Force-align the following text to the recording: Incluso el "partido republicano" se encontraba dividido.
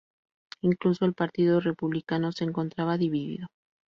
Incluso 0.61 1.05
el 1.05 1.13
"partido 1.13 1.59
republicano" 1.59 2.31
se 2.31 2.43
encontraba 2.43 2.97
dividido. 2.97 3.45